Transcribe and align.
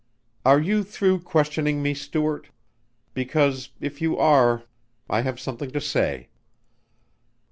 "Are 0.43 0.59
you 0.59 0.83
through 0.83 1.19
questioning 1.19 1.83
me, 1.83 1.93
Stuart? 1.93 2.49
Because 3.13 3.69
if 3.79 4.01
you 4.01 4.17
are... 4.17 4.63
I 5.07 5.21
have 5.21 5.39
something 5.39 5.69
to 5.69 5.79
say." 5.79 6.29